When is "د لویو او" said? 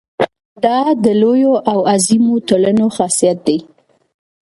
1.03-1.79